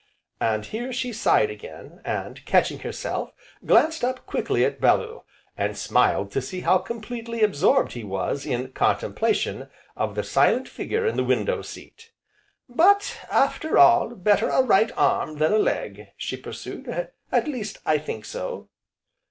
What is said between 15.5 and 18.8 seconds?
a leg," she pursued, "at least, I think so!"